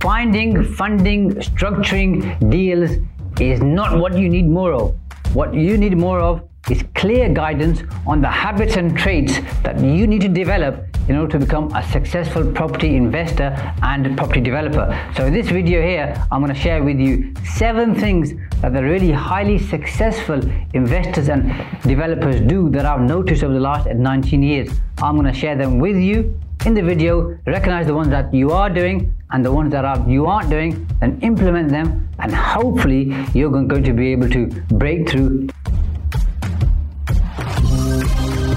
finding, 0.00 0.64
funding, 0.64 1.30
structuring 1.36 2.50
deals 2.50 2.92
is 3.38 3.60
not 3.60 3.98
what 3.98 4.16
you 4.16 4.28
need 4.30 4.48
more 4.48 4.72
of. 4.72 4.96
What 5.34 5.52
you 5.52 5.76
need 5.76 5.96
more 5.96 6.20
of 6.20 6.42
is 6.70 6.82
clear 6.94 7.28
guidance 7.28 7.82
on 8.06 8.20
the 8.22 8.28
habits 8.28 8.76
and 8.76 8.96
traits 8.96 9.38
that 9.62 9.78
you 9.78 10.06
need 10.06 10.22
to 10.22 10.28
develop 10.28 10.86
in 11.08 11.16
order 11.16 11.38
to 11.38 11.44
become 11.44 11.70
a 11.74 11.82
successful 11.90 12.50
property 12.52 12.96
investor 12.96 13.54
and 13.82 14.16
property 14.16 14.40
developer. 14.40 14.86
So 15.16 15.26
in 15.26 15.34
this 15.34 15.48
video 15.48 15.82
here, 15.82 16.14
I'm 16.30 16.40
going 16.40 16.54
to 16.54 16.60
share 16.60 16.82
with 16.82 16.98
you 16.98 17.34
seven 17.44 17.94
things 17.94 18.32
that 18.62 18.72
the 18.72 18.82
really 18.82 19.10
highly 19.10 19.58
successful 19.58 20.40
investors 20.72 21.28
and 21.28 21.52
developers 21.82 22.40
do 22.40 22.70
that 22.70 22.86
I've 22.86 23.02
noticed 23.02 23.42
over 23.42 23.54
the 23.54 23.60
last 23.60 23.86
19 23.86 24.42
years. 24.42 24.70
I'm 24.98 25.16
going 25.16 25.32
to 25.32 25.38
share 25.38 25.56
them 25.56 25.78
with 25.78 25.96
you 25.96 26.40
in 26.66 26.74
the 26.74 26.82
video, 26.82 27.38
recognize 27.46 27.86
the 27.86 27.94
ones 27.94 28.08
that 28.10 28.32
you 28.34 28.50
are 28.50 28.68
doing 28.68 29.14
and 29.30 29.44
the 29.44 29.50
ones 29.50 29.70
that 29.72 29.84
are, 29.84 29.98
you 30.08 30.26
aren't 30.26 30.50
doing, 30.50 30.86
and 31.00 31.22
implement 31.22 31.70
them, 31.70 32.08
and 32.18 32.34
hopefully 32.34 33.14
you're 33.32 33.50
going 33.50 33.82
to 33.82 33.92
be 33.92 34.12
able 34.12 34.28
to 34.28 34.46
break 34.72 35.08
through 35.08 35.48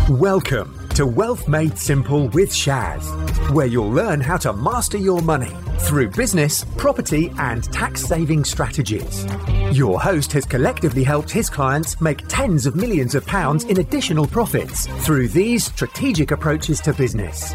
Welcome 0.10 0.88
to 0.96 1.06
Wealth 1.06 1.48
Made 1.48 1.78
Simple 1.78 2.28
with 2.30 2.50
Shaz, 2.52 3.04
where 3.52 3.68
you'll 3.68 3.92
learn 3.92 4.20
how 4.20 4.38
to 4.38 4.52
master 4.52 4.98
your 4.98 5.22
money 5.22 5.52
through 5.80 6.10
business, 6.10 6.66
property, 6.78 7.32
and 7.40 7.64
tax 7.72 8.06
saving 8.06 8.44
strategies. 8.44 9.26
Your 9.72 10.00
host 10.00 10.32
has 10.34 10.46
collectively 10.46 11.04
helped 11.04 11.32
his 11.32 11.50
clients 11.50 12.00
make 12.02 12.28
tens 12.28 12.66
of 12.66 12.76
millions 12.76 13.16
of 13.16 13.26
pounds 13.26 13.64
in 13.66 13.80
additional 13.80 14.28
profits 14.28 14.88
through 15.06 15.30
these 15.30 15.66
strategic 15.66 16.32
approaches 16.32 16.80
to 16.82 16.94
business. 16.94 17.54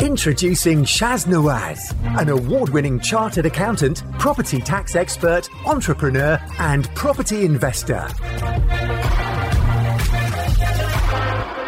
Introducing 0.00 0.84
Shaz 0.84 1.26
Nawaz, 1.26 1.92
an 2.20 2.28
award 2.28 2.68
winning 2.68 3.00
chartered 3.00 3.46
accountant, 3.46 4.04
property 4.20 4.60
tax 4.60 4.94
expert, 4.94 5.48
entrepreneur, 5.66 6.38
and 6.60 6.88
property 6.94 7.44
investor. 7.44 8.06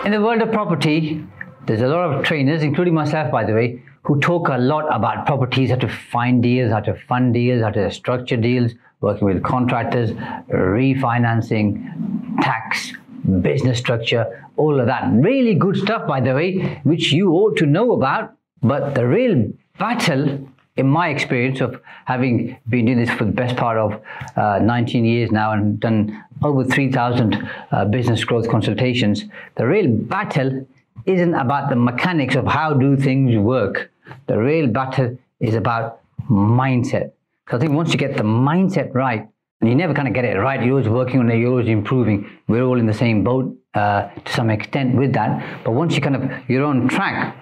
In 0.04 0.12
the 0.12 0.20
world 0.20 0.42
of 0.42 0.52
property, 0.52 1.27
there's 1.66 1.80
a 1.80 1.88
lot 1.88 2.14
of 2.14 2.24
trainers, 2.24 2.62
including 2.62 2.94
myself, 2.94 3.32
by 3.32 3.44
the 3.44 3.52
way, 3.52 3.82
who 4.04 4.20
talk 4.20 4.48
a 4.48 4.58
lot 4.58 4.86
about 4.94 5.26
properties, 5.26 5.70
how 5.70 5.76
to 5.76 5.88
find 5.88 6.41
deals, 6.41 6.70
how 6.70 6.80
to 6.80 6.94
fund 7.08 7.34
deals, 7.34 7.62
how 7.62 7.70
to 7.70 7.91
structure 7.91 8.36
deals, 8.36 8.72
working 9.00 9.26
with 9.26 9.42
contractors, 9.42 10.12
refinancing, 10.50 12.41
tax, 12.42 12.92
business 13.38 13.78
structure, 13.78 14.48
all 14.56 14.80
of 14.80 14.86
that. 14.86 15.10
Really 15.12 15.54
good 15.54 15.76
stuff, 15.76 16.06
by 16.06 16.20
the 16.20 16.34
way, 16.34 16.80
which 16.84 17.12
you 17.12 17.32
ought 17.32 17.56
to 17.58 17.66
know 17.66 17.92
about. 17.92 18.34
But 18.62 18.94
the 18.94 19.06
real 19.06 19.52
battle, 19.78 20.48
in 20.76 20.86
my 20.86 21.08
experience 21.08 21.60
of 21.60 21.80
having 22.04 22.56
been 22.68 22.86
doing 22.86 22.98
this 22.98 23.10
for 23.10 23.24
the 23.24 23.32
best 23.32 23.56
part 23.56 23.76
of 23.78 24.00
uh, 24.36 24.58
19 24.60 25.04
years 25.04 25.30
now 25.30 25.52
and 25.52 25.80
done 25.80 26.24
over 26.42 26.64
3,000 26.64 27.48
uh, 27.70 27.84
business 27.86 28.24
growth 28.24 28.48
consultations. 28.48 29.24
The 29.56 29.66
real 29.66 29.88
battle 29.88 30.66
isn't 31.06 31.34
about 31.34 31.70
the 31.70 31.76
mechanics 31.76 32.34
of 32.34 32.46
how 32.46 32.74
do 32.74 32.96
things 32.96 33.36
work. 33.36 33.90
The 34.26 34.38
real 34.38 34.66
battle 34.66 35.18
is 35.40 35.54
about 35.54 36.00
mindset. 36.28 37.12
So 37.50 37.56
I 37.56 37.60
think 37.60 37.72
once 37.72 37.92
you 37.92 37.98
get 37.98 38.16
the 38.16 38.22
mindset 38.22 38.94
right, 38.94 39.28
and 39.61 39.69
you 39.69 39.75
never 39.77 39.92
kind 39.92 40.08
of 40.08 40.14
get 40.14 40.25
it 40.25 40.39
right, 40.39 40.62
you're 40.62 40.72
always 40.72 40.89
working 40.89 41.20
on 41.20 41.30
it, 41.30 41.39
you're 41.39 41.50
always 41.50 41.69
improving. 41.69 42.28
We're 42.48 42.64
all 42.64 42.78
in 42.78 42.86
the 42.86 42.94
same 42.94 43.22
boat 43.22 43.56
uh, 43.75 44.08
to 44.08 44.33
some 44.33 44.50
extent 44.50 44.97
with 44.97 45.12
that. 45.12 45.64
But 45.64 45.72
once 45.72 45.94
you 45.94 46.00
kind 46.00 46.16
of 46.16 46.30
you're 46.48 46.64
on 46.64 46.89
track, 46.89 47.36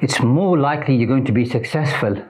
it's 0.00 0.20
more 0.20 0.58
likely 0.58 0.96
you're 0.96 1.08
going 1.08 1.26
to 1.26 1.32
be 1.32 1.44
successful. 1.44 2.20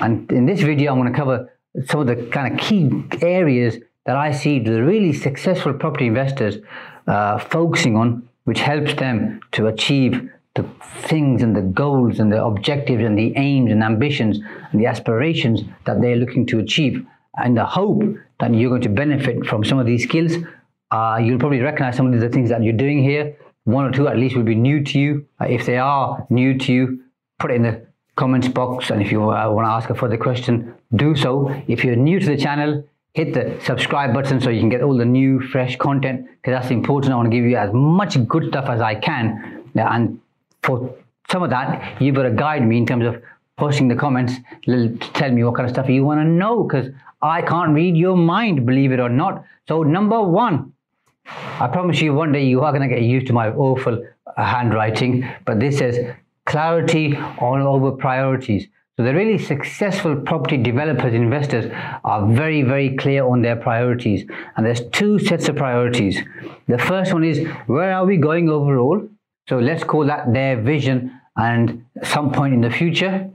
And 0.00 0.30
in 0.30 0.46
this 0.46 0.60
video, 0.60 0.92
I'm 0.92 1.00
going 1.00 1.12
to 1.12 1.18
cover 1.18 1.50
some 1.86 2.00
of 2.00 2.06
the 2.06 2.26
kind 2.26 2.52
of 2.52 2.60
key 2.60 3.04
areas 3.22 3.78
that 4.04 4.16
I 4.16 4.32
see 4.32 4.58
the 4.58 4.82
really 4.82 5.12
successful 5.12 5.72
property 5.72 6.06
investors 6.06 6.56
uh, 7.06 7.38
focusing 7.38 7.96
on, 7.96 8.28
which 8.44 8.60
helps 8.60 8.94
them 8.94 9.40
to 9.52 9.68
achieve 9.68 10.30
the 10.54 10.64
things 11.08 11.42
and 11.42 11.56
the 11.56 11.62
goals 11.62 12.20
and 12.20 12.30
the 12.30 12.44
objectives 12.44 13.02
and 13.02 13.18
the 13.18 13.32
aims 13.36 13.72
and 13.72 13.82
ambitions 13.82 14.38
and 14.70 14.80
the 14.80 14.86
aspirations 14.86 15.62
that 15.86 16.00
they're 16.00 16.16
looking 16.16 16.46
to 16.46 16.58
achieve. 16.58 17.04
And 17.36 17.56
the 17.56 17.64
hope 17.64 18.02
that 18.40 18.54
you're 18.54 18.70
going 18.70 18.82
to 18.82 18.88
benefit 18.88 19.46
from 19.46 19.64
some 19.64 19.78
of 19.78 19.86
these 19.86 20.04
skills. 20.04 20.32
Uh, 20.90 21.18
you'll 21.22 21.38
probably 21.38 21.60
recognize 21.60 21.96
some 21.96 22.12
of 22.12 22.20
the 22.20 22.28
things 22.28 22.50
that 22.50 22.62
you're 22.62 22.72
doing 22.72 23.02
here. 23.02 23.36
One 23.64 23.84
or 23.84 23.90
two 23.90 24.08
at 24.08 24.16
least 24.16 24.36
will 24.36 24.44
be 24.44 24.54
new 24.54 24.84
to 24.84 24.98
you. 24.98 25.26
Uh, 25.40 25.46
if 25.46 25.66
they 25.66 25.78
are 25.78 26.26
new 26.30 26.58
to 26.58 26.72
you, 26.72 27.02
put 27.38 27.50
it 27.50 27.54
in 27.54 27.62
the 27.62 27.86
comments 28.16 28.48
box. 28.48 28.90
And 28.90 29.02
if 29.02 29.10
you 29.10 29.22
uh, 29.30 29.50
want 29.50 29.66
to 29.66 29.70
ask 29.70 29.90
a 29.90 29.94
further 29.94 30.18
question, 30.18 30.74
do 30.94 31.16
so. 31.16 31.48
If 31.66 31.84
you're 31.84 31.96
new 31.96 32.20
to 32.20 32.26
the 32.26 32.36
channel, 32.36 32.84
hit 33.14 33.32
the 33.32 33.58
subscribe 33.64 34.12
button 34.12 34.40
so 34.40 34.50
you 34.50 34.60
can 34.60 34.68
get 34.68 34.82
all 34.82 34.96
the 34.96 35.04
new 35.04 35.40
fresh 35.40 35.76
content 35.76 36.26
because 36.26 36.52
that's 36.52 36.70
important 36.70 37.12
i 37.12 37.16
want 37.16 37.30
to 37.30 37.36
give 37.36 37.44
you 37.44 37.56
as 37.56 37.70
much 37.72 38.16
good 38.26 38.48
stuff 38.48 38.68
as 38.68 38.80
i 38.80 38.94
can 38.94 39.62
and 39.76 40.20
for 40.64 40.92
some 41.30 41.42
of 41.42 41.50
that 41.50 42.02
you've 42.02 42.16
got 42.16 42.24
to 42.24 42.32
guide 42.32 42.66
me 42.66 42.76
in 42.76 42.84
terms 42.84 43.06
of 43.06 43.22
posting 43.56 43.86
the 43.86 43.94
comments 43.94 44.34
tell 45.14 45.30
me 45.30 45.44
what 45.44 45.54
kind 45.54 45.64
of 45.64 45.72
stuff 45.72 45.88
you 45.88 46.04
want 46.04 46.20
to 46.20 46.24
know 46.24 46.64
because 46.64 46.88
i 47.24 47.40
can't 47.42 47.74
read 47.74 47.96
your 47.96 48.16
mind 48.16 48.64
believe 48.66 48.92
it 48.92 49.00
or 49.00 49.08
not 49.08 49.44
so 49.68 49.82
number 49.82 50.20
one 50.22 50.72
i 51.66 51.66
promise 51.66 52.00
you 52.00 52.12
one 52.14 52.32
day 52.32 52.44
you 52.44 52.60
are 52.62 52.72
going 52.72 52.88
to 52.88 52.94
get 52.94 53.02
used 53.02 53.26
to 53.26 53.32
my 53.32 53.48
awful 53.50 54.02
handwriting 54.36 55.26
but 55.46 55.60
this 55.60 55.78
says 55.78 55.98
clarity 56.44 57.16
on 57.50 57.60
over 57.60 57.92
priorities 57.92 58.68
so 58.96 59.02
the 59.02 59.12
really 59.12 59.38
successful 59.38 60.14
property 60.14 60.56
developers, 60.56 61.14
investors 61.14 61.68
are 62.04 62.28
very, 62.28 62.62
very 62.62 62.94
clear 62.96 63.24
on 63.26 63.42
their 63.42 63.56
priorities. 63.56 64.24
And 64.56 64.64
there's 64.64 64.82
two 64.90 65.18
sets 65.18 65.48
of 65.48 65.56
priorities. 65.56 66.22
The 66.68 66.78
first 66.78 67.12
one 67.12 67.24
is 67.24 67.44
where 67.66 67.92
are 67.92 68.06
we 68.06 68.18
going 68.18 68.48
overall? 68.48 69.08
So 69.48 69.58
let's 69.58 69.82
call 69.82 70.06
that 70.06 70.32
their 70.32 70.60
vision 70.62 71.20
and 71.36 71.84
some 72.04 72.30
point 72.30 72.54
in 72.54 72.60
the 72.60 72.70
future. 72.70 73.28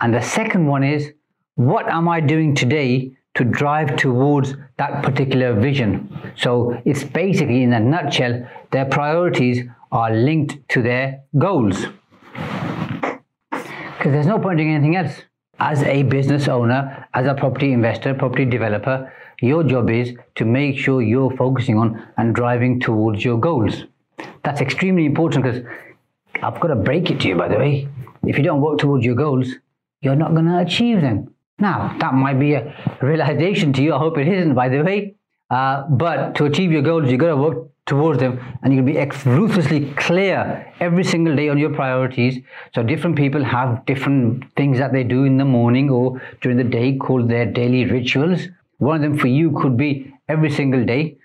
And 0.00 0.12
the 0.12 0.20
second 0.20 0.66
one 0.66 0.82
is 0.82 1.12
what 1.54 1.88
am 1.88 2.08
I 2.08 2.18
doing 2.18 2.56
today 2.56 3.12
to 3.34 3.44
drive 3.44 3.96
towards 3.96 4.54
that 4.76 5.02
particular 5.02 5.54
vision? 5.58 6.32
So 6.36 6.80
it's 6.84 7.04
basically 7.04 7.62
in 7.62 7.72
a 7.72 7.80
nutshell, 7.80 8.48
their 8.70 8.86
priorities 8.86 9.66
are 9.92 10.12
linked 10.12 10.68
to 10.70 10.82
their 10.82 11.22
goals 11.38 11.86
because 14.04 14.12
there's 14.12 14.26
no 14.26 14.38
point 14.38 14.58
doing 14.58 14.74
anything 14.74 14.96
else. 14.96 15.22
As 15.58 15.82
a 15.84 16.02
business 16.02 16.46
owner, 16.46 17.08
as 17.14 17.26
a 17.26 17.32
property 17.32 17.72
investor, 17.72 18.12
property 18.12 18.44
developer, 18.44 19.10
your 19.40 19.64
job 19.64 19.88
is 19.88 20.14
to 20.34 20.44
make 20.44 20.78
sure 20.78 21.00
you're 21.00 21.34
focusing 21.36 21.78
on 21.78 22.06
and 22.18 22.34
driving 22.34 22.80
towards 22.80 23.24
your 23.24 23.40
goals. 23.40 23.84
That's 24.42 24.60
extremely 24.60 25.06
important 25.06 25.44
because 25.44 25.62
I've 26.42 26.60
got 26.60 26.68
to 26.68 26.74
break 26.74 27.10
it 27.10 27.20
to 27.20 27.28
you, 27.28 27.34
by 27.34 27.48
the 27.48 27.56
way. 27.56 27.88
If 28.24 28.36
you 28.36 28.44
don't 28.44 28.60
work 28.60 28.76
towards 28.76 29.06
your 29.06 29.14
goals, 29.14 29.54
you're 30.02 30.16
not 30.16 30.34
going 30.34 30.46
to 30.46 30.58
achieve 30.58 31.00
them. 31.00 31.33
Now, 31.58 31.96
that 32.00 32.14
might 32.14 32.38
be 32.40 32.54
a 32.54 32.74
realization 33.00 33.72
to 33.74 33.82
you. 33.82 33.94
I 33.94 33.98
hope 33.98 34.18
it 34.18 34.28
isn't, 34.28 34.54
by 34.54 34.68
the 34.68 34.82
way. 34.82 35.14
Uh, 35.50 35.84
but 35.88 36.34
to 36.36 36.46
achieve 36.46 36.72
your 36.72 36.82
goals, 36.82 37.10
you've 37.10 37.20
got 37.20 37.28
to 37.28 37.36
work 37.36 37.68
towards 37.86 38.18
them 38.18 38.40
and 38.62 38.72
you'll 38.72 38.84
be 38.84 38.98
ruthlessly 39.26 39.92
clear 39.96 40.72
every 40.80 41.04
single 41.04 41.36
day 41.36 41.48
on 41.48 41.58
your 41.58 41.70
priorities. 41.70 42.42
So 42.74 42.82
different 42.82 43.16
people 43.16 43.44
have 43.44 43.84
different 43.84 44.44
things 44.56 44.78
that 44.78 44.92
they 44.92 45.04
do 45.04 45.24
in 45.24 45.36
the 45.36 45.44
morning 45.44 45.90
or 45.90 46.20
during 46.40 46.56
the 46.56 46.64
day 46.64 46.96
called 46.96 47.28
their 47.28 47.44
daily 47.44 47.84
rituals. 47.84 48.48
One 48.78 48.96
of 48.96 49.02
them 49.02 49.18
for 49.18 49.28
you 49.28 49.52
could 49.52 49.76
be 49.76 50.12
every 50.28 50.50
single 50.50 50.84
day 50.84 51.18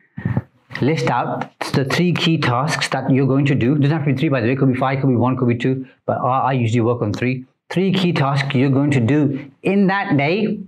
list 0.81 1.09
out 1.09 1.49
the 1.73 1.85
three 1.85 2.13
key 2.13 2.37
tasks 2.37 2.89
that 2.89 3.09
you're 3.09 3.27
going 3.27 3.45
to 3.45 3.55
do. 3.55 3.75
It 3.75 3.81
doesn't 3.81 3.97
have 3.97 4.05
to 4.05 4.13
be 4.13 4.19
three 4.19 4.29
by 4.29 4.41
the 4.41 4.47
way. 4.47 4.53
It 4.53 4.57
could 4.57 4.71
be 4.71 4.79
five 4.79 4.99
could 4.99 5.07
be 5.07 5.15
one 5.15 5.37
could 5.37 5.47
be 5.47 5.57
two 5.57 5.87
but 6.05 6.17
i 6.17 6.53
usually 6.53 6.81
work 6.81 7.01
on 7.01 7.13
three 7.13 7.45
three 7.71 7.91
key 7.93 8.13
tasks 8.13 8.55
you're 8.55 8.69
going 8.69 8.91
to 8.91 8.99
do 8.99 9.49
in 9.63 9.87
that 9.87 10.15
day 10.17 10.59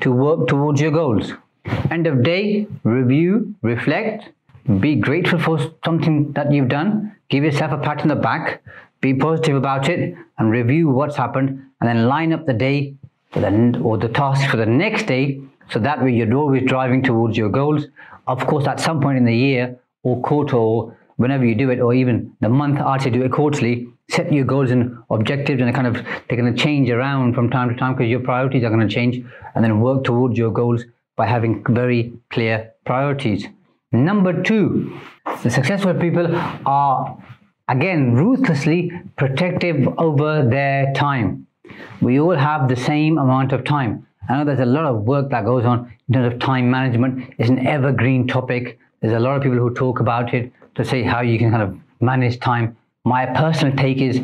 to 0.00 0.12
work 0.12 0.46
towards 0.48 0.80
your 0.80 0.90
goals 0.90 1.32
end 1.90 2.06
of 2.06 2.22
day 2.22 2.66
review 2.84 3.54
reflect 3.62 4.30
be 4.78 4.94
grateful 4.94 5.38
for 5.38 5.58
something 5.84 6.32
that 6.32 6.52
you've 6.52 6.68
done. 6.68 7.16
Give 7.28 7.44
yourself 7.44 7.72
a 7.72 7.78
pat 7.78 8.02
on 8.02 8.08
the 8.08 8.14
back. 8.14 8.62
Be 9.00 9.14
positive 9.14 9.56
about 9.56 9.88
it 9.88 10.14
and 10.38 10.50
review 10.50 10.88
what's 10.88 11.16
happened 11.16 11.48
and 11.80 11.88
then 11.88 12.06
line 12.06 12.32
up 12.32 12.46
the 12.46 12.52
day 12.52 12.94
the, 13.32 13.80
or 13.82 13.96
the 13.96 14.08
task 14.08 14.48
for 14.50 14.56
the 14.56 14.66
next 14.66 15.04
day 15.04 15.40
so 15.70 15.78
that 15.78 16.02
way 16.02 16.12
you're 16.12 16.32
always 16.34 16.68
driving 16.68 17.02
towards 17.02 17.36
your 17.36 17.48
goals. 17.48 17.86
Of 18.26 18.46
course, 18.46 18.66
at 18.66 18.80
some 18.80 19.00
point 19.00 19.18
in 19.18 19.24
the 19.24 19.34
year 19.34 19.78
or 20.02 20.20
quarter 20.20 20.56
or 20.56 20.96
whenever 21.16 21.44
you 21.44 21.54
do 21.54 21.70
it 21.70 21.80
or 21.80 21.94
even 21.94 22.36
the 22.40 22.48
month, 22.48 22.78
I'd 22.80 23.02
say 23.02 23.10
do 23.10 23.22
it 23.22 23.32
quarterly. 23.32 23.88
Set 24.10 24.32
your 24.32 24.44
goals 24.44 24.70
and 24.70 24.98
objectives 25.10 25.60
and 25.62 25.74
kind 25.74 25.86
of 25.86 25.94
they're 25.94 26.36
going 26.36 26.54
to 26.54 26.62
change 26.62 26.90
around 26.90 27.34
from 27.34 27.48
time 27.50 27.68
to 27.68 27.76
time 27.76 27.94
because 27.94 28.10
your 28.10 28.20
priorities 28.20 28.64
are 28.64 28.70
going 28.70 28.86
to 28.86 28.94
change 28.94 29.24
and 29.54 29.64
then 29.64 29.80
work 29.80 30.04
towards 30.04 30.36
your 30.36 30.50
goals 30.50 30.84
by 31.16 31.26
having 31.26 31.64
very 31.68 32.12
clear 32.30 32.72
priorities. 32.84 33.46
Number 33.92 34.42
two, 34.42 34.98
the 35.42 35.50
successful 35.50 35.94
people 35.94 36.26
are 36.66 37.22
again 37.68 38.14
ruthlessly 38.14 38.90
protective 39.16 39.86
over 39.98 40.48
their 40.48 40.92
time. 40.92 41.46
We 42.00 42.18
all 42.18 42.36
have 42.36 42.68
the 42.68 42.76
same 42.76 43.18
amount 43.18 43.52
of 43.52 43.64
time. 43.64 44.06
I 44.28 44.38
know 44.38 44.44
there's 44.44 44.60
a 44.60 44.66
lot 44.66 44.84
of 44.84 45.02
work 45.02 45.30
that 45.30 45.44
goes 45.44 45.64
on 45.64 45.92
in 46.08 46.14
terms 46.14 46.32
of 46.32 46.40
time 46.40 46.70
management. 46.70 47.34
It's 47.38 47.48
an 47.48 47.66
evergreen 47.66 48.26
topic. 48.26 48.78
There's 49.00 49.14
a 49.14 49.20
lot 49.20 49.36
of 49.36 49.42
people 49.42 49.58
who 49.58 49.72
talk 49.74 50.00
about 50.00 50.34
it 50.34 50.52
to 50.74 50.84
say 50.84 51.02
how 51.02 51.20
you 51.20 51.38
can 51.38 51.50
kind 51.50 51.62
of 51.62 51.76
manage 52.00 52.40
time. 52.40 52.76
My 53.10 53.26
personal 53.26 53.76
take 53.76 53.98
is 53.98 54.20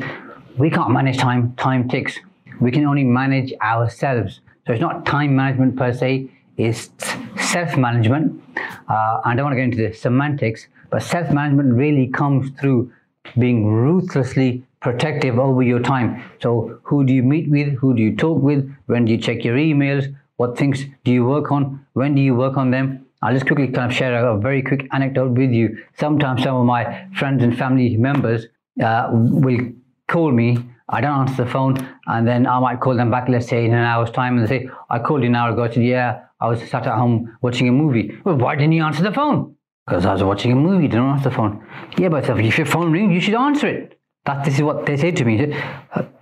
we 0.57 0.71
can't 0.71 0.93
manage 0.93 1.19
time, 1.19 1.55
time 1.57 1.89
ticks. 1.89 2.21
We 2.61 2.71
can 2.71 2.85
only 2.87 3.03
manage 3.03 3.53
ourselves. 3.61 4.39
So 4.65 4.75
it's 4.75 4.81
not 4.81 5.05
time 5.05 5.35
management 5.35 5.75
per 5.77 5.93
se, 5.93 6.31
it's 6.57 6.91
self 7.37 7.77
management. 7.77 8.41
Uh, 8.89 9.21
I 9.25 9.35
don't 9.35 9.47
want 9.47 9.55
to 9.55 9.57
get 9.57 9.65
into 9.65 9.89
the 9.89 9.93
semantics, 9.93 10.69
but 10.89 11.03
self 11.03 11.33
management 11.33 11.75
really 11.75 12.07
comes 12.07 12.51
through 12.61 12.93
being 13.37 13.67
ruthlessly 13.67 14.63
protective 14.81 15.37
over 15.37 15.65
your 15.65 15.81
time. 15.81 16.23
So, 16.41 16.79
who 16.85 17.05
do 17.05 17.13
you 17.13 17.25
meet 17.25 17.51
with? 17.51 17.77
Who 17.79 17.93
do 17.93 18.01
you 18.01 18.15
talk 18.15 18.41
with? 18.41 18.73
When 18.87 19.05
do 19.05 19.11
you 19.11 19.19
check 19.19 19.43
your 19.43 19.57
emails? 19.57 20.15
What 20.37 20.57
things 20.57 20.85
do 21.03 21.11
you 21.11 21.25
work 21.25 21.51
on? 21.51 21.85
When 21.95 22.15
do 22.15 22.23
you 22.23 22.37
work 22.37 22.57
on 22.57 22.71
them? 22.71 23.05
I'll 23.21 23.35
just 23.35 23.47
quickly 23.47 23.67
kind 23.67 23.91
of 23.91 23.97
share 23.97 24.15
a 24.25 24.39
very 24.39 24.63
quick 24.63 24.87
anecdote 24.93 25.33
with 25.33 25.51
you. 25.51 25.77
Sometimes 25.99 26.45
some 26.45 26.55
of 26.55 26.67
my 26.67 27.09
friends 27.19 27.43
and 27.43 27.59
family 27.59 27.97
members 27.97 28.47
uh, 28.83 29.09
will 29.13 29.73
call 30.09 30.33
me. 30.33 30.59
I 30.89 31.01
don't 31.01 31.29
answer 31.29 31.45
the 31.45 31.51
phone, 31.51 31.77
and 32.07 32.27
then 32.27 32.47
I 32.47 32.61
might 32.61 32.81
call 32.81 32.97
them 32.97 33.11
back, 33.11 33.29
let's 33.29 33.49
say 33.49 33.65
in 33.65 33.73
an 33.73 33.85
hour's 33.85 34.11
time, 34.13 34.39
and 34.39 34.47
they 34.47 34.61
say, 34.61 34.71
I 34.89 35.01
called 35.01 35.23
you 35.23 35.29
an 35.29 35.35
hour 35.35 35.51
ago. 35.51 35.65
I 35.65 35.71
said, 35.71 35.83
Yeah, 35.83 36.21
I 36.41 36.49
was 36.49 36.61
sat 36.61 36.87
at 36.87 36.97
home 36.97 37.37
watching 37.43 37.69
a 37.69 37.73
movie. 37.73 38.17
Well, 38.25 38.37
why 38.37 38.55
didn't 38.55 38.73
you 38.73 38.85
answer 38.85 39.03
the 39.03 39.13
phone? 39.13 39.57
Because 39.87 40.07
I 40.07 40.13
was 40.13 40.23
watching 40.23 40.53
a 40.53 40.57
movie, 40.57 40.87
didn't 40.87 41.07
answer 41.07 41.31
the 41.31 41.35
phone. 41.35 41.65
Yeah, 41.99 42.09
but 42.09 42.29
if 42.29 42.59
your 42.59 42.67
phone 42.67 42.93
rings, 42.93 43.13
you 43.13 43.21
should 43.21 43.35
answer 43.35 43.67
it. 43.67 43.99
That 44.27 44.45
this 44.45 44.55
is 44.55 44.63
what 44.63 44.87
they 44.87 44.97
say 44.97 45.13
to 45.13 45.25
me. 45.25 45.55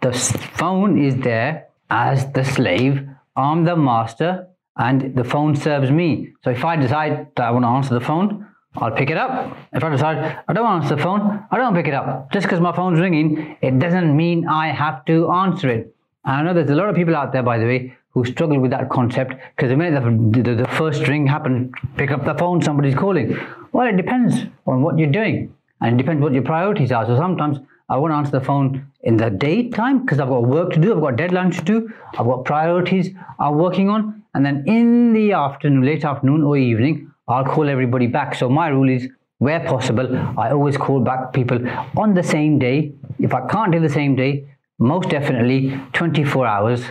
The 0.00 0.12
phone 0.12 1.02
is 1.02 1.16
there 1.16 1.68
as 1.90 2.30
the 2.32 2.44
slave. 2.44 3.06
I'm 3.36 3.64
the 3.64 3.76
master, 3.76 4.48
and 4.76 5.14
the 5.14 5.24
phone 5.24 5.56
serves 5.56 5.90
me. 5.90 6.32
So 6.44 6.50
if 6.50 6.64
I 6.64 6.76
decide 6.76 7.28
that 7.36 7.44
I 7.44 7.50
want 7.50 7.64
to 7.64 7.68
answer 7.68 7.94
the 7.94 8.04
phone, 8.04 8.46
I'll 8.76 8.90
pick 8.90 9.10
it 9.10 9.16
up. 9.16 9.56
If 9.72 9.84
I 9.84 9.88
decide 9.90 10.38
I 10.48 10.52
don't 10.52 10.64
want 10.64 10.82
to 10.82 10.84
answer 10.84 10.96
the 10.96 11.02
phone, 11.02 11.46
I 11.50 11.56
don't 11.56 11.74
pick 11.74 11.86
it 11.86 11.94
up. 11.94 12.32
Just 12.32 12.46
because 12.46 12.60
my 12.60 12.74
phone's 12.74 12.98
ringing, 12.98 13.56
it 13.60 13.78
doesn't 13.78 14.16
mean 14.16 14.48
I 14.48 14.68
have 14.68 15.04
to 15.06 15.30
answer 15.30 15.68
it. 15.68 15.94
And 16.24 16.34
I 16.34 16.42
know 16.42 16.54
there's 16.54 16.70
a 16.70 16.74
lot 16.74 16.88
of 16.88 16.96
people 16.96 17.14
out 17.14 17.32
there, 17.32 17.42
by 17.42 17.58
the 17.58 17.66
way, 17.66 17.96
who 18.10 18.24
struggle 18.24 18.58
with 18.58 18.70
that 18.70 18.88
concept 18.90 19.34
because 19.54 19.70
the 19.70 19.76
minute 19.76 20.02
the, 20.02 20.42
the, 20.42 20.54
the 20.62 20.68
first 20.68 21.06
ring 21.06 21.26
happened, 21.26 21.74
pick 21.96 22.10
up 22.10 22.24
the 22.24 22.34
phone, 22.34 22.62
somebody's 22.62 22.94
calling. 22.94 23.36
Well, 23.72 23.86
it 23.86 23.96
depends 23.96 24.46
on 24.66 24.82
what 24.82 24.98
you're 24.98 25.10
doing 25.10 25.54
and 25.80 25.94
it 25.94 26.02
depends 26.02 26.22
what 26.22 26.32
your 26.32 26.42
priorities 26.42 26.92
are. 26.92 27.04
So 27.06 27.16
sometimes 27.16 27.58
I 27.88 27.96
won't 27.96 28.12
answer 28.12 28.32
the 28.32 28.40
phone 28.40 28.90
in 29.02 29.16
the 29.16 29.30
daytime 29.30 30.00
because 30.00 30.18
I've 30.18 30.28
got 30.28 30.44
work 30.44 30.72
to 30.72 30.80
do, 30.80 30.94
I've 30.94 31.02
got 31.02 31.16
deadlines 31.16 31.58
to 31.58 31.64
do, 31.64 31.92
I've 32.18 32.26
got 32.26 32.44
priorities 32.44 33.10
I'm 33.38 33.58
working 33.58 33.90
on. 33.90 34.22
And 34.32 34.44
then 34.44 34.64
in 34.66 35.12
the 35.12 35.32
afternoon, 35.32 35.84
late 35.84 36.04
afternoon 36.04 36.42
or 36.42 36.56
evening, 36.56 37.12
I'll 37.26 37.44
call 37.44 37.68
everybody 37.68 38.06
back. 38.06 38.34
So 38.34 38.48
my 38.48 38.68
rule 38.68 38.88
is 38.88 39.08
where 39.38 39.60
possible, 39.60 40.16
I 40.38 40.50
always 40.50 40.76
call 40.76 41.00
back 41.00 41.32
people 41.32 41.58
on 41.96 42.14
the 42.14 42.22
same 42.22 42.58
day. 42.58 42.92
If 43.18 43.34
I 43.34 43.46
can't 43.48 43.72
do 43.72 43.80
the 43.80 43.88
same 43.88 44.14
day, 44.16 44.46
most 44.78 45.08
definitely 45.08 45.80
24 45.92 46.46
hours 46.46 46.84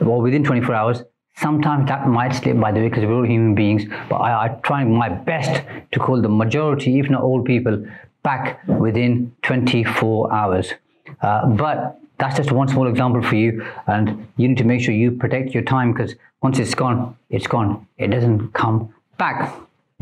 or 0.00 0.20
within 0.20 0.44
24 0.44 0.74
hours. 0.74 1.02
Sometimes 1.36 1.88
that 1.88 2.06
might 2.06 2.34
slip 2.34 2.60
by 2.60 2.72
the 2.72 2.80
way 2.80 2.88
because 2.88 3.04
we're 3.04 3.14
all 3.14 3.26
human 3.26 3.54
beings, 3.54 3.84
but 4.08 4.16
I, 4.16 4.46
I 4.46 4.48
try 4.62 4.84
my 4.84 5.08
best 5.08 5.62
to 5.92 5.98
call 5.98 6.20
the 6.20 6.28
majority, 6.28 6.98
if 6.98 7.08
not 7.08 7.22
all 7.22 7.42
people, 7.42 7.84
back 8.22 8.66
within 8.68 9.34
24 9.42 10.32
hours. 10.32 10.74
Uh, 11.22 11.46
but 11.46 11.98
that's 12.18 12.36
just 12.36 12.52
one 12.52 12.68
small 12.68 12.86
example 12.86 13.22
for 13.22 13.34
you, 13.34 13.64
and 13.86 14.28
you 14.36 14.46
need 14.48 14.58
to 14.58 14.64
make 14.64 14.82
sure 14.82 14.94
you 14.94 15.10
protect 15.10 15.54
your 15.54 15.62
time 15.64 15.92
because 15.92 16.14
once 16.42 16.58
it's 16.58 16.74
gone, 16.74 17.16
it's 17.30 17.46
gone. 17.46 17.86
It 17.96 18.08
doesn't 18.08 18.52
come 18.52 18.94
back. 19.16 19.52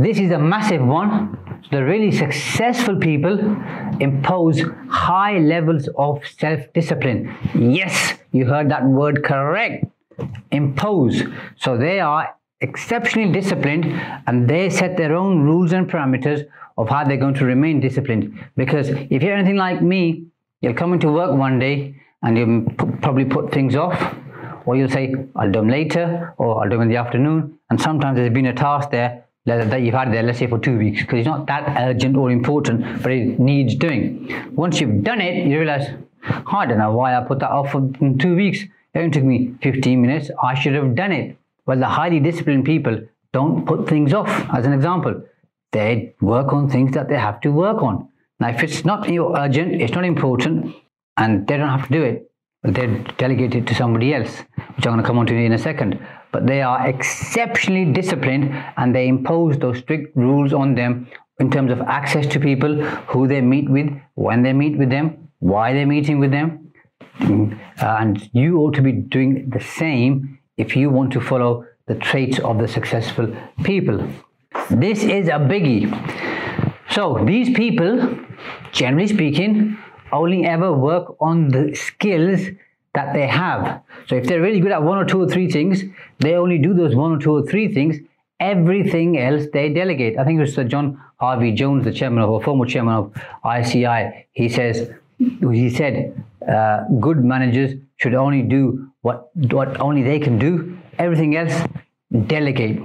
This 0.01 0.19
is 0.19 0.31
a 0.31 0.39
massive 0.39 0.81
one. 0.81 1.37
The 1.71 1.85
really 1.85 2.11
successful 2.11 2.97
people 2.97 3.39
impose 4.01 4.63
high 4.89 5.37
levels 5.41 5.91
of 5.99 6.27
self 6.27 6.61
discipline. 6.73 7.37
Yes, 7.55 8.15
you 8.33 8.47
heard 8.47 8.71
that 8.71 8.83
word 8.83 9.23
correct. 9.23 9.85
Impose. 10.53 11.23
So 11.57 11.77
they 11.77 12.01
are 12.01 12.35
exceptionally 12.63 13.31
disciplined 13.31 13.85
and 14.27 14.49
they 14.49 14.71
set 14.71 14.97
their 14.97 15.15
own 15.15 15.43
rules 15.43 15.75
and 15.75 15.87
parameters 15.87 16.47
of 16.79 16.89
how 16.89 17.05
they're 17.05 17.19
going 17.19 17.35
to 17.35 17.45
remain 17.45 17.81
disciplined. 17.81 18.43
Because 18.57 18.89
if 18.89 19.23
you're 19.23 19.35
anything 19.35 19.57
like 19.57 19.83
me, 19.83 20.25
you'll 20.63 20.81
come 20.83 20.95
into 20.95 21.13
work 21.13 21.37
one 21.37 21.59
day 21.59 21.95
and 22.23 22.39
you'll 22.39 22.63
probably 23.03 23.27
put 23.27 23.53
things 23.53 23.77
off, 23.77 24.17
or 24.65 24.77
you'll 24.77 24.89
say, 24.89 25.15
I'll 25.37 25.53
do 25.53 25.59
them 25.59 25.69
later, 25.69 26.33
or 26.39 26.63
I'll 26.63 26.71
do 26.71 26.77
them 26.77 26.83
in 26.83 26.89
the 26.89 26.97
afternoon. 26.97 27.59
And 27.69 27.79
sometimes 27.79 28.17
there's 28.17 28.33
been 28.33 28.47
a 28.47 28.55
task 28.55 28.91
there 28.91 29.27
that 29.47 29.83
you've 29.83 29.95
had 29.95 30.13
there, 30.13 30.23
let's 30.23 30.39
say 30.39 30.47
for 30.47 30.59
two 30.59 30.77
weeks, 30.79 31.01
because 31.01 31.21
it's 31.21 31.27
not 31.27 31.47
that 31.47 31.77
urgent 31.79 32.17
or 32.17 32.31
important, 32.31 33.03
but 33.03 33.11
it 33.11 33.39
needs 33.41 33.75
doing. 33.75 34.53
Once 34.55 34.81
you've 34.81 35.03
done 35.03 35.21
it, 35.21 35.47
you 35.47 35.59
realize, 35.59 35.89
I 36.23 36.67
don't 36.67 36.79
know 36.79 36.93
why 36.93 37.17
I 37.17 37.21
put 37.25 37.39
that 37.39 37.51
off 37.51 37.73
for 37.73 37.91
two 38.19 38.37
weeks. 38.37 38.63
It 38.63 38.99
only 38.99 39.11
took 39.11 39.25
me 39.25 39.55
15 39.63 40.01
minutes. 40.03 40.31
I 40.43 40.55
should 40.55 40.75
have 40.75 40.95
done 40.95 41.13
it. 41.13 41.37
Well, 41.67 41.79
the 41.79 41.87
highly 41.87 42.21
disciplined 42.21 42.65
people 42.65 43.01
don't 43.33 43.65
put 43.65 43.89
things 43.89 44.13
off. 44.13 44.29
As 44.53 44.67
an 44.67 44.73
example, 44.73 45.23
they 45.73 46.15
work 46.21 46.53
on 46.53 46.69
things 46.69 46.93
that 46.93 47.09
they 47.09 47.17
have 47.17 47.41
to 47.43 47.51
work 47.51 47.83
on. 47.83 48.09
Now, 48.41 48.49
if 48.49 48.63
it's 48.63 48.85
not 48.85 49.09
urgent, 49.09 49.81
it's 49.81 49.93
not 49.93 50.05
important, 50.05 50.75
and 51.17 51.47
they 51.47 51.57
don't 51.57 51.69
have 51.69 51.87
to 51.87 51.93
do 51.93 52.03
it, 52.03 52.31
they 52.63 52.87
delegate 53.17 53.55
it 53.55 53.67
to 53.69 53.75
somebody 53.75 54.15
else, 54.15 54.43
which 54.77 54.87
I'm 54.87 54.93
going 54.93 55.03
to 55.03 55.07
come 55.07 55.19
on 55.19 55.27
to 55.27 55.35
in 55.35 55.53
a 55.53 55.59
second. 55.59 55.99
But 56.33 56.47
they 56.47 56.63
are 56.63 56.87
exceptionally 56.87 57.93
disciplined 57.93 58.55
and 58.77 58.95
they 58.95 59.09
impose 59.09 59.59
those 59.59 59.79
strict 59.79 60.17
rules 60.17 60.53
on 60.53 60.75
them 60.75 61.09
in 61.41 61.51
terms 61.51 61.73
of 61.73 61.81
access 61.81 62.27
to 62.27 62.39
people, 62.39 62.75
who 63.09 63.27
they 63.27 63.41
meet 63.41 63.69
with, 63.69 63.91
when 64.15 64.43
they 64.43 64.53
meet 64.53 64.77
with 64.79 64.91
them, 64.91 65.29
why 65.39 65.73
they're 65.73 65.87
meeting 65.87 66.19
with 66.19 66.31
them. 66.31 66.73
And 67.81 68.29
you 68.33 68.59
ought 68.59 68.75
to 68.75 68.83
be 68.83 68.93
doing 68.93 69.51
the 69.51 69.61
same 69.61 70.39
if 70.57 70.77
you 70.77 70.91
want 70.91 71.13
to 71.15 71.21
follow 71.21 71.67
the 71.87 71.95
traits 71.95 72.39
of 72.41 72.59
the 72.59 72.69
successful 72.69 73.35
people. 73.65 74.07
This 74.71 75.03
is 75.03 75.29
a 75.29 75.41
biggie. 75.53 75.89
So, 76.91 77.25
these 77.25 77.57
people, 77.57 78.19
generally 78.73 79.07
speaking, 79.07 79.79
only 80.13 80.45
ever 80.45 80.73
work 80.73 81.17
on 81.21 81.49
the 81.49 81.75
skills 81.75 82.41
that 82.95 83.13
they 83.15 83.27
have. 83.27 83.83
So 84.09 84.17
if 84.17 84.27
they're 84.27 84.41
really 84.41 84.61
good 84.61 84.73
at 84.73 84.83
one 84.83 84.99
or 84.99 85.05
two 85.05 85.23
or 85.23 85.29
three 85.29 85.51
things, 85.51 85.85
they 86.19 86.35
only 86.35 86.59
do 86.59 86.75
those 86.75 86.95
one 86.95 87.13
or 87.13 87.19
two 87.19 87.33
or 87.33 87.43
three 87.43 87.73
things. 87.73 87.97
Everything 88.41 89.19
else 89.19 89.45
they 89.53 89.69
delegate. 89.69 90.19
I 90.19 90.25
think 90.25 90.39
it 90.39 90.43
was 90.43 90.55
Sir 90.55 90.65
John 90.65 91.01
Harvey 91.19 91.53
Jones, 91.53 91.85
the 91.85 91.93
chairman 91.93 92.23
of, 92.23 92.31
or 92.31 92.43
former 92.43 92.67
chairman 92.67 92.95
of 92.95 93.15
ICI. 93.45 94.27
He 94.33 94.49
says, 94.49 94.91
he 95.19 95.71
said, 95.71 96.25
uh, 96.49 96.85
good 97.01 97.23
managers 97.23 97.79
should 97.99 98.15
only 98.15 98.43
do 98.43 98.91
what 99.03 99.31
what 99.35 99.79
only 99.81 100.03
they 100.03 100.19
can 100.19 100.39
do. 100.39 100.79
Everything 100.99 101.37
else, 101.37 101.55
delegate. 102.27 102.81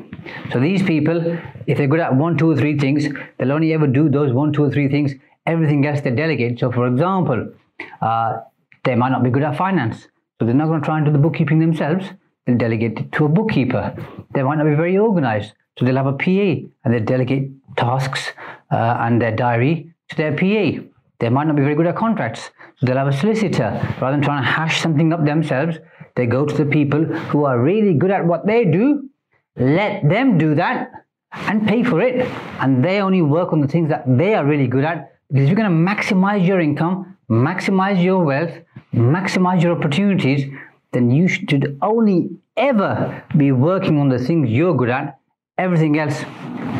So 0.52 0.60
these 0.60 0.84
people, 0.84 1.38
if 1.68 1.78
they're 1.78 1.88
good 1.88 2.00
at 2.00 2.16
one, 2.16 2.38
two, 2.38 2.52
or 2.52 2.56
three 2.56 2.78
things, 2.78 3.08
they'll 3.38 3.52
only 3.52 3.74
ever 3.74 3.88
do 3.88 4.10
those 4.10 4.34
one, 4.34 4.52
two, 4.52 4.66
or 4.66 4.72
three 4.72 4.90
things. 4.90 5.14
Everything 5.46 5.86
else 5.86 6.02
they 6.02 6.12
delegate. 6.12 6.60
So, 6.60 6.72
for 6.72 6.88
example, 6.88 7.54
uh, 8.02 8.40
they 8.86 8.96
might 8.96 9.10
not 9.10 9.24
be 9.24 9.30
good 9.30 9.44
at 9.44 9.58
finance, 9.58 10.08
so 10.40 10.46
they're 10.46 10.54
not 10.54 10.68
going 10.68 10.80
to 10.82 10.86
try 10.86 10.98
and 10.98 11.06
do 11.06 11.12
the 11.12 11.18
bookkeeping 11.18 11.60
themselves. 11.60 12.06
They'll 12.46 12.58
delegate 12.58 13.00
it 13.00 13.12
to 13.14 13.26
a 13.26 13.30
bookkeeper. 13.30 13.96
They 14.34 14.44
might 14.44 14.58
not 14.58 14.66
be 14.66 14.76
very 14.76 14.98
organized, 14.98 15.54
so 15.78 15.86
they'll 15.86 15.96
have 15.96 16.06
a 16.06 16.14
PA 16.14 16.70
and 16.84 16.94
they 16.94 17.00
delegate 17.00 17.52
tasks 17.76 18.32
uh, 18.72 18.98
and 19.00 19.22
their 19.22 19.36
diary 19.36 19.92
to 20.10 20.16
their 20.16 20.32
PA. 20.32 20.82
They 21.20 21.30
might 21.30 21.48
not 21.48 21.56
be 21.56 21.64
very 21.64 21.76
good 21.76 21.88
at 21.88 21.96
contracts, 21.96 22.52
so 22.78 22.86
they'll 22.86 22.98
have 22.98 23.08
a 23.08 23.18
solicitor. 23.18 23.70
Rather 24.00 24.18
than 24.18 24.22
trying 24.22 24.44
to 24.44 24.50
hash 24.50 24.82
something 24.82 25.12
up 25.14 25.26
themselves, 25.26 25.78
they 26.16 26.26
go 26.26 26.46
to 26.46 26.56
the 26.56 26.66
people 26.66 27.04
who 27.04 27.46
are 27.46 27.60
really 27.60 27.94
good 27.94 28.12
at 28.12 28.26
what 28.26 28.46
they 28.46 28.66
do, 28.66 29.10
let 29.58 30.08
them 30.08 30.38
do 30.38 30.56
that 30.56 30.92
and 31.32 31.68
pay 31.68 31.84
for 31.84 32.02
it. 32.02 32.28
And 32.60 32.84
they 32.84 33.02
only 33.02 33.22
work 33.22 33.54
on 33.54 33.62
the 33.62 33.68
things 33.68 33.90
that 33.90 34.04
they 34.06 34.36
are 34.36 34.46
really 34.46 34.68
good 34.68 34.84
at. 34.84 35.14
Because 35.32 35.48
you're 35.48 35.56
going 35.56 35.72
to 35.72 35.92
maximize 35.94 36.46
your 36.46 36.60
income, 36.60 37.18
maximize 37.30 38.02
your 38.04 38.24
wealth, 38.24 38.54
maximize 38.96 39.62
your 39.62 39.78
opportunities, 39.78 40.52
then 40.92 41.12
you 41.12 41.28
should 41.28 41.78
only 41.82 42.30
ever 42.58 43.24
be 43.36 43.52
working 43.52 44.00
on 44.00 44.10
the 44.10 44.20
things 44.20 44.50
you're 44.50 44.76
good 44.76 44.90
at. 44.90 45.20
Everything 45.58 46.00
else, 46.00 46.24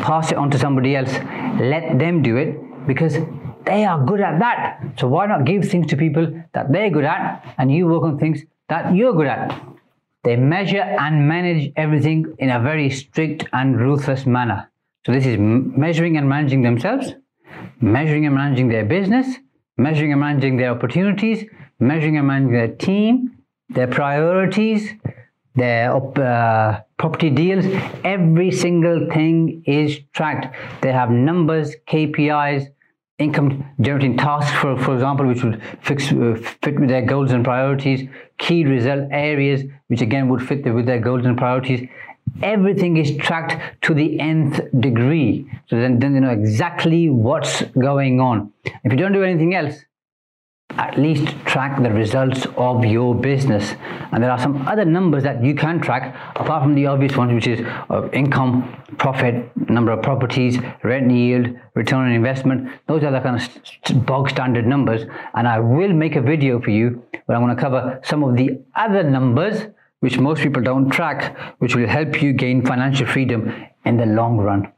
pass 0.02 0.32
it 0.32 0.38
on 0.38 0.50
to 0.50 0.58
somebody 0.58 0.96
else. 0.96 1.12
Let 1.60 1.98
them 1.98 2.22
do 2.22 2.36
it 2.36 2.86
because 2.86 3.16
they 3.64 3.84
are 3.84 4.04
good 4.04 4.20
at 4.20 4.38
that. 4.38 4.80
So 4.98 5.08
why 5.08 5.26
not 5.26 5.44
give 5.44 5.64
things 5.64 5.86
to 5.88 5.96
people 5.96 6.42
that 6.52 6.72
they're 6.72 6.90
good 6.90 7.04
at 7.04 7.54
and 7.58 7.72
you 7.72 7.86
work 7.86 8.02
on 8.02 8.18
things 8.18 8.42
that 8.68 8.94
you're 8.94 9.12
good 9.12 9.26
at? 9.26 9.60
They 10.24 10.36
measure 10.36 10.82
and 10.82 11.28
manage 11.28 11.72
everything 11.76 12.34
in 12.38 12.50
a 12.50 12.60
very 12.60 12.90
strict 12.90 13.44
and 13.52 13.80
ruthless 13.80 14.26
manner. 14.26 14.70
So 15.04 15.12
this 15.12 15.24
is 15.24 15.36
measuring 15.38 16.16
and 16.16 16.28
managing 16.28 16.62
themselves, 16.62 17.14
measuring 17.80 18.26
and 18.26 18.34
managing 18.34 18.68
their 18.68 18.84
business, 18.84 19.36
measuring 19.76 20.12
and 20.12 20.20
managing 20.20 20.56
their 20.56 20.70
opportunities, 20.70 21.44
measuring 21.78 22.24
managing 22.26 22.52
their 22.52 22.68
team, 22.68 23.38
their 23.68 23.86
priorities, 23.86 24.90
their 25.54 25.94
uh, 25.94 26.80
property 26.98 27.30
deals. 27.30 27.64
Every 28.04 28.50
single 28.50 29.08
thing 29.12 29.62
is 29.66 30.00
tracked. 30.12 30.54
They 30.82 30.92
have 30.92 31.10
numbers, 31.10 31.74
KPIs, 31.88 32.68
income 33.18 33.64
generating 33.80 34.16
tasks, 34.16 34.56
for, 34.58 34.78
for 34.78 34.94
example, 34.94 35.26
which 35.26 35.42
would 35.42 35.62
fix, 35.80 36.12
uh, 36.12 36.36
fit 36.62 36.78
with 36.78 36.88
their 36.88 37.02
goals 37.02 37.32
and 37.32 37.44
priorities, 37.44 38.08
key 38.38 38.64
result 38.64 39.08
areas, 39.10 39.62
which 39.88 40.02
again 40.02 40.28
would 40.28 40.46
fit 40.46 40.64
with 40.74 40.86
their 40.86 41.00
goals 41.00 41.24
and 41.24 41.38
priorities. 41.38 41.88
Everything 42.42 42.96
is 42.98 43.16
tracked 43.16 43.82
to 43.82 43.94
the 43.94 44.20
nth 44.20 44.60
degree. 44.80 45.50
So 45.68 45.76
then, 45.76 45.98
then 45.98 46.12
they 46.12 46.20
know 46.20 46.30
exactly 46.30 47.08
what's 47.08 47.62
going 47.78 48.20
on. 48.20 48.52
If 48.84 48.92
you 48.92 48.98
don't 48.98 49.12
do 49.12 49.22
anything 49.22 49.54
else, 49.54 49.76
at 50.70 50.98
least 50.98 51.28
track 51.46 51.82
the 51.82 51.90
results 51.90 52.46
of 52.56 52.84
your 52.84 53.14
business. 53.14 53.74
And 54.12 54.22
there 54.22 54.30
are 54.30 54.38
some 54.38 54.66
other 54.68 54.84
numbers 54.84 55.22
that 55.22 55.42
you 55.42 55.54
can 55.54 55.80
track 55.80 56.14
apart 56.36 56.62
from 56.62 56.74
the 56.74 56.86
obvious 56.86 57.16
ones, 57.16 57.32
which 57.32 57.46
is 57.46 57.66
uh, 57.90 58.08
income, 58.10 58.82
profit, 58.98 59.50
number 59.70 59.92
of 59.92 60.02
properties, 60.02 60.58
rent 60.82 61.10
yield, 61.10 61.48
return 61.74 62.06
on 62.06 62.12
investment. 62.12 62.70
Those 62.86 63.04
are 63.04 63.10
the 63.10 63.20
kind 63.20 63.40
of 63.40 64.06
bog 64.06 64.28
standard 64.28 64.66
numbers. 64.66 65.02
And 65.34 65.48
I 65.48 65.58
will 65.60 65.92
make 65.92 66.16
a 66.16 66.20
video 66.20 66.60
for 66.60 66.70
you 66.70 67.02
where 67.26 67.36
I'm 67.38 67.44
going 67.44 67.56
to 67.56 67.60
cover 67.60 68.00
some 68.04 68.22
of 68.22 68.36
the 68.36 68.60
other 68.74 69.02
numbers 69.02 69.66
which 70.00 70.18
most 70.18 70.42
people 70.42 70.62
don't 70.62 70.90
track, 70.90 71.36
which 71.58 71.74
will 71.74 71.88
help 71.88 72.20
you 72.22 72.32
gain 72.32 72.64
financial 72.64 73.06
freedom 73.06 73.52
in 73.84 73.96
the 73.96 74.06
long 74.06 74.36
run. 74.36 74.70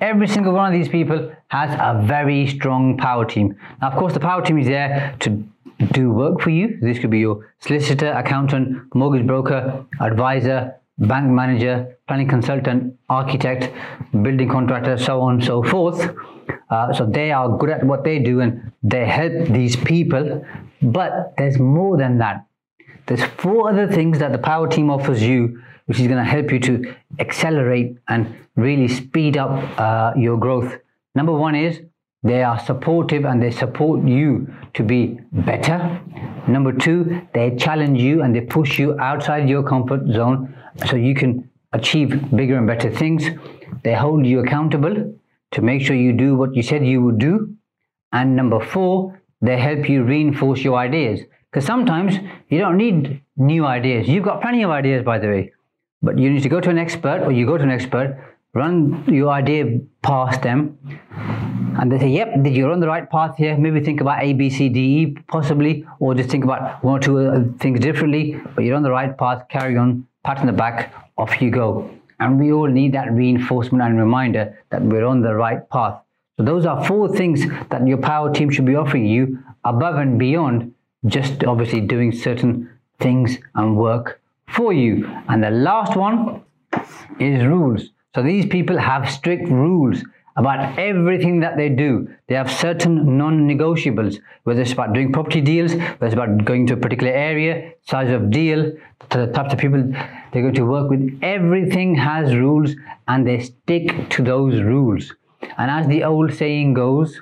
Every 0.00 0.28
single 0.28 0.52
one 0.52 0.72
of 0.72 0.78
these 0.78 0.88
people 0.88 1.32
has 1.48 1.74
a 1.74 2.00
very 2.06 2.46
strong 2.46 2.96
power 2.96 3.24
team. 3.24 3.56
Now, 3.82 3.88
of 3.88 3.98
course, 3.98 4.14
the 4.14 4.20
power 4.20 4.42
team 4.42 4.58
is 4.58 4.66
there 4.66 5.14
to 5.20 5.44
do 5.92 6.10
work 6.12 6.40
for 6.40 6.50
you. 6.50 6.78
This 6.80 6.98
could 6.98 7.10
be 7.10 7.18
your 7.18 7.52
solicitor, 7.58 8.12
accountant, 8.12 8.94
mortgage 8.94 9.26
broker, 9.26 9.84
advisor, 10.00 10.76
bank 10.98 11.30
manager, 11.30 11.98
planning 12.06 12.28
consultant, 12.28 12.96
architect, 13.08 13.74
building 14.22 14.48
contractor, 14.48 14.96
so 14.96 15.20
on 15.22 15.34
and 15.34 15.44
so 15.44 15.62
forth. 15.62 16.14
Uh, 16.70 16.92
so 16.92 17.04
they 17.04 17.32
are 17.32 17.58
good 17.58 17.70
at 17.70 17.84
what 17.84 18.04
they 18.04 18.18
do 18.18 18.40
and 18.40 18.72
they 18.82 19.04
help 19.06 19.48
these 19.48 19.76
people. 19.76 20.44
But 20.82 21.34
there's 21.36 21.58
more 21.58 21.96
than 21.96 22.18
that. 22.18 22.46
There's 23.06 23.24
four 23.24 23.70
other 23.70 23.88
things 23.88 24.18
that 24.20 24.32
the 24.32 24.38
power 24.38 24.68
team 24.68 24.88
offers 24.88 25.22
you 25.22 25.60
which 25.90 25.98
is 25.98 26.06
going 26.06 26.24
to 26.24 26.30
help 26.36 26.52
you 26.52 26.60
to 26.60 26.94
accelerate 27.18 27.96
and 28.06 28.32
really 28.54 28.86
speed 28.86 29.36
up 29.36 29.50
uh, 29.76 30.12
your 30.16 30.36
growth. 30.36 30.78
Number 31.16 31.32
one 31.32 31.56
is 31.56 31.80
they 32.22 32.44
are 32.44 32.60
supportive 32.60 33.24
and 33.24 33.42
they 33.42 33.50
support 33.50 34.06
you 34.06 34.54
to 34.74 34.84
be 34.84 35.18
better. 35.32 36.00
Number 36.46 36.72
two, 36.72 37.22
they 37.34 37.56
challenge 37.56 38.00
you 38.00 38.22
and 38.22 38.32
they 38.32 38.42
push 38.42 38.78
you 38.78 38.96
outside 39.00 39.48
your 39.48 39.64
comfort 39.64 40.06
zone 40.12 40.54
so 40.86 40.94
you 40.94 41.16
can 41.16 41.50
achieve 41.72 42.36
bigger 42.36 42.56
and 42.56 42.68
better 42.68 42.88
things. 42.88 43.24
They 43.82 43.94
hold 43.94 44.24
you 44.24 44.38
accountable 44.38 45.12
to 45.50 45.60
make 45.60 45.82
sure 45.82 45.96
you 45.96 46.12
do 46.12 46.36
what 46.36 46.54
you 46.54 46.62
said 46.62 46.86
you 46.86 47.02
would 47.02 47.18
do. 47.18 47.52
And 48.12 48.36
number 48.36 48.60
four, 48.60 49.20
they 49.42 49.58
help 49.58 49.88
you 49.88 50.04
reinforce 50.04 50.62
your 50.62 50.78
ideas. 50.78 51.22
Because 51.50 51.66
sometimes 51.66 52.14
you 52.48 52.60
don't 52.60 52.76
need 52.76 53.22
new 53.36 53.66
ideas. 53.66 54.06
You've 54.06 54.22
got 54.22 54.40
plenty 54.40 54.62
of 54.62 54.70
ideas, 54.70 55.04
by 55.04 55.18
the 55.18 55.26
way. 55.26 55.52
But 56.02 56.18
you 56.18 56.30
need 56.30 56.42
to 56.42 56.48
go 56.48 56.60
to 56.60 56.70
an 56.70 56.78
expert, 56.78 57.22
or 57.22 57.32
you 57.32 57.46
go 57.46 57.58
to 57.58 57.64
an 57.64 57.70
expert, 57.70 58.18
run 58.54 59.04
your 59.06 59.30
idea 59.30 59.80
past 60.02 60.42
them, 60.42 60.78
and 61.78 61.92
they 61.92 61.98
say, 61.98 62.08
"Yep, 62.08 62.46
you're 62.46 62.72
on 62.72 62.80
the 62.80 62.88
right 62.88 63.08
path 63.08 63.36
here. 63.36 63.56
Maybe 63.56 63.80
think 63.80 64.00
about 64.00 64.22
A, 64.22 64.32
B, 64.32 64.50
C, 64.50 64.68
D, 64.68 64.80
E, 64.80 65.16
possibly, 65.28 65.86
or 65.98 66.14
just 66.14 66.30
think 66.30 66.44
about 66.44 66.82
one 66.82 66.96
or 66.96 67.00
two 67.00 67.18
uh, 67.18 67.44
things 67.58 67.80
differently. 67.80 68.40
But 68.54 68.64
you're 68.64 68.76
on 68.76 68.82
the 68.82 68.90
right 68.90 69.16
path. 69.16 69.46
Carry 69.48 69.76
on, 69.76 70.06
pat 70.24 70.38
on 70.38 70.46
the 70.46 70.52
back, 70.52 70.94
off 71.18 71.40
you 71.42 71.50
go." 71.50 71.90
And 72.18 72.38
we 72.38 72.52
all 72.52 72.66
need 72.66 72.92
that 72.92 73.12
reinforcement 73.12 73.82
and 73.82 73.98
reminder 73.98 74.58
that 74.70 74.82
we're 74.82 75.06
on 75.06 75.22
the 75.22 75.34
right 75.34 75.68
path. 75.70 76.02
So 76.36 76.44
those 76.44 76.66
are 76.66 76.84
four 76.84 77.08
things 77.08 77.46
that 77.70 77.86
your 77.86 77.98
power 77.98 78.32
team 78.32 78.50
should 78.50 78.66
be 78.66 78.74
offering 78.74 79.06
you 79.06 79.38
above 79.64 79.96
and 79.96 80.18
beyond 80.18 80.74
just 81.06 81.44
obviously 81.44 81.80
doing 81.80 82.12
certain 82.12 82.68
things 82.98 83.38
and 83.54 83.76
work 83.76 84.20
for 84.52 84.72
you. 84.72 85.08
And 85.28 85.42
the 85.42 85.50
last 85.50 85.96
one 85.96 86.42
is 87.18 87.44
rules. 87.44 87.90
So 88.14 88.22
these 88.22 88.46
people 88.46 88.78
have 88.78 89.10
strict 89.10 89.48
rules 89.48 90.02
about 90.36 90.78
everything 90.78 91.40
that 91.40 91.56
they 91.56 91.68
do. 91.68 92.08
They 92.28 92.34
have 92.34 92.50
certain 92.50 93.18
non-negotiables, 93.18 94.20
whether 94.44 94.62
it's 94.62 94.72
about 94.72 94.92
doing 94.94 95.12
property 95.12 95.40
deals, 95.40 95.74
whether 95.74 96.06
it's 96.06 96.14
about 96.14 96.44
going 96.44 96.66
to 96.68 96.74
a 96.74 96.76
particular 96.76 97.12
area, 97.12 97.72
size 97.82 98.10
of 98.10 98.30
deal, 98.30 98.72
to 99.10 99.18
the 99.18 99.26
types 99.32 99.52
of 99.52 99.58
people 99.58 99.82
they're 100.32 100.42
going 100.42 100.54
to 100.54 100.64
work 100.64 100.88
with. 100.88 101.18
Everything 101.22 101.94
has 101.94 102.34
rules 102.34 102.74
and 103.08 103.26
they 103.26 103.40
stick 103.40 104.08
to 104.10 104.22
those 104.22 104.60
rules. 104.62 105.12
And 105.58 105.70
as 105.70 105.86
the 105.88 106.04
old 106.04 106.32
saying 106.32 106.74
goes, 106.74 107.20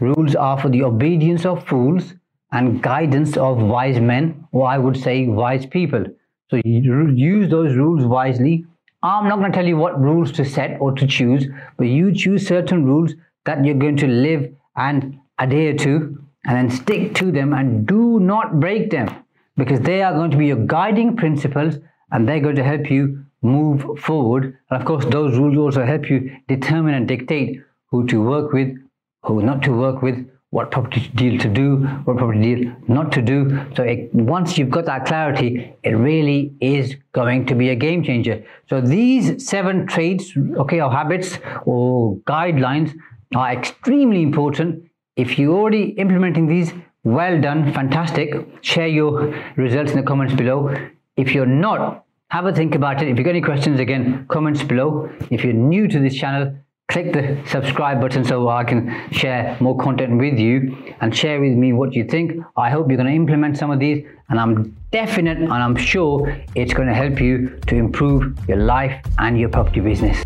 rules 0.00 0.34
are 0.34 0.58
for 0.58 0.68
the 0.68 0.84
obedience 0.84 1.44
of 1.44 1.66
fools 1.66 2.14
and 2.52 2.82
guidance 2.82 3.36
of 3.36 3.58
wise 3.58 4.00
men, 4.00 4.46
or 4.52 4.66
I 4.66 4.78
would 4.78 4.96
say 4.96 5.26
wise 5.26 5.66
people. 5.66 6.04
So 6.50 6.60
you 6.64 7.08
use 7.08 7.50
those 7.50 7.76
rules 7.76 8.04
wisely. 8.04 8.64
I'm 9.02 9.28
not 9.28 9.38
going 9.38 9.52
to 9.52 9.56
tell 9.56 9.66
you 9.66 9.76
what 9.76 10.00
rules 10.00 10.32
to 10.32 10.44
set 10.44 10.80
or 10.80 10.92
to 10.92 11.06
choose, 11.06 11.46
but 11.76 11.84
you 11.84 12.12
choose 12.14 12.46
certain 12.46 12.84
rules 12.84 13.14
that 13.44 13.64
you're 13.64 13.74
going 13.74 13.96
to 13.98 14.06
live 14.06 14.52
and 14.76 15.18
adhere 15.38 15.74
to 15.74 16.24
and 16.46 16.56
then 16.56 16.70
stick 16.70 17.14
to 17.16 17.30
them 17.30 17.52
and 17.52 17.86
do 17.86 18.18
not 18.18 18.58
break 18.58 18.90
them 18.90 19.08
because 19.56 19.80
they 19.80 20.02
are 20.02 20.14
going 20.14 20.30
to 20.30 20.36
be 20.36 20.46
your 20.46 20.64
guiding 20.66 21.16
principles 21.16 21.76
and 22.10 22.26
they're 22.26 22.40
going 22.40 22.56
to 22.56 22.64
help 22.64 22.90
you 22.90 23.24
move 23.42 23.84
forward. 24.00 24.56
And 24.70 24.80
of 24.80 24.86
course, 24.86 25.04
those 25.06 25.36
rules 25.36 25.56
also 25.56 25.84
help 25.84 26.08
you 26.08 26.36
determine 26.48 26.94
and 26.94 27.06
dictate 27.06 27.60
who 27.90 28.06
to 28.06 28.22
work 28.22 28.52
with, 28.52 28.76
who 29.22 29.42
not 29.42 29.62
to 29.62 29.72
work 29.72 30.02
with, 30.02 30.26
what 30.50 30.70
property 30.70 31.10
deal 31.14 31.38
to 31.38 31.48
do, 31.48 31.76
what 32.04 32.16
property 32.16 32.40
deal 32.54 32.76
not 32.88 33.12
to 33.12 33.20
do. 33.20 33.60
So 33.76 33.82
it, 33.82 34.14
once 34.14 34.56
you've 34.56 34.70
got 34.70 34.86
that 34.86 35.04
clarity, 35.04 35.74
it 35.82 35.90
really 35.90 36.54
is 36.60 36.96
going 37.12 37.46
to 37.46 37.54
be 37.54 37.68
a 37.68 37.74
game 37.74 38.02
changer. 38.02 38.42
So 38.68 38.80
these 38.80 39.46
seven 39.46 39.86
traits, 39.86 40.32
okay, 40.56 40.80
or 40.80 40.90
habits 40.90 41.38
or 41.66 42.16
guidelines 42.20 42.94
are 43.34 43.52
extremely 43.52 44.22
important. 44.22 44.84
If 45.16 45.38
you're 45.38 45.54
already 45.54 45.90
implementing 45.90 46.46
these, 46.46 46.72
well 47.04 47.40
done, 47.40 47.72
fantastic. 47.74 48.34
Share 48.62 48.88
your 48.88 49.34
results 49.56 49.90
in 49.90 49.98
the 49.98 50.02
comments 50.02 50.34
below. 50.34 50.74
If 51.16 51.34
you're 51.34 51.46
not, 51.46 52.04
have 52.30 52.46
a 52.46 52.52
think 52.52 52.74
about 52.74 53.02
it. 53.02 53.08
If 53.08 53.18
you've 53.18 53.24
got 53.24 53.30
any 53.30 53.40
questions, 53.42 53.80
again, 53.80 54.26
comments 54.28 54.62
below. 54.62 55.10
If 55.30 55.44
you're 55.44 55.52
new 55.52 55.88
to 55.88 55.98
this 55.98 56.14
channel, 56.14 56.54
click 56.88 57.12
the 57.12 57.38
subscribe 57.46 58.00
button 58.00 58.24
so 58.24 58.48
I 58.48 58.64
can 58.64 59.12
share 59.12 59.56
more 59.60 59.76
content 59.76 60.18
with 60.18 60.38
you 60.38 60.94
and 61.02 61.14
share 61.14 61.38
with 61.38 61.52
me 61.52 61.74
what 61.74 61.92
you 61.92 62.04
think. 62.04 62.32
I 62.56 62.70
hope 62.70 62.88
you're 62.88 62.96
going 62.96 63.08
to 63.08 63.14
implement 63.14 63.58
some 63.58 63.70
of 63.70 63.78
these 63.78 64.06
and 64.30 64.40
I'm 64.40 64.74
definite 64.90 65.36
and 65.36 65.52
I'm 65.52 65.76
sure 65.76 66.34
it's 66.54 66.72
going 66.72 66.88
to 66.88 66.94
help 66.94 67.20
you 67.20 67.60
to 67.66 67.76
improve 67.76 68.38
your 68.48 68.56
life 68.58 69.04
and 69.18 69.38
your 69.38 69.50
property 69.50 69.80
business. 69.80 70.22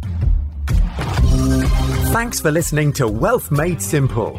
Thanks 2.13 2.41
for 2.41 2.53
listening 2.53 2.93
to 2.95 3.09
Wealth 3.09 3.51
Made 3.51 3.83
Simple. 3.83 4.39